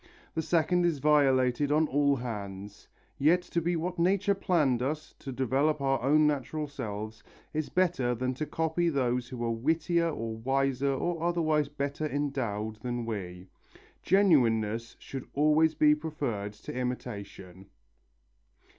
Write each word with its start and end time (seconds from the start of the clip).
The 0.33 0.41
second 0.41 0.83
is 0.83 0.97
violated 0.97 1.71
on 1.71 1.87
all 1.87 2.15
hands. 2.15 2.87
Yet 3.19 3.43
to 3.43 3.61
be 3.61 3.75
what 3.75 3.99
nature 3.99 4.33
planned 4.33 4.81
us 4.81 5.13
to 5.19 5.31
develop 5.31 5.79
our 5.79 6.01
own 6.01 6.25
natural 6.25 6.67
selves 6.67 7.21
is 7.53 7.69
better 7.69 8.15
than 8.15 8.33
to 8.33 8.47
copy 8.47 8.89
those 8.89 9.27
who 9.29 9.43
are 9.43 9.51
wittier 9.51 10.09
or 10.09 10.37
wiser 10.37 10.91
or 10.91 11.21
otherwise 11.21 11.69
better 11.69 12.07
endowed 12.07 12.77
than 12.77 13.05
we. 13.05 13.45
Genuineness 14.01 14.95
should 14.97 15.27
always 15.35 15.75
be 15.75 15.93
preferred 15.93 16.53
to 16.53 16.73
imitation. 16.73 17.67